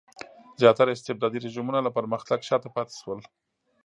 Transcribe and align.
زیاتره 0.61 0.91
استبدادي 0.93 1.37
رژیمونه 1.45 1.79
له 1.81 1.91
پرمختګ 1.97 2.39
شاته 2.49 2.69
پاتې 2.75 2.95
شول. 3.01 3.19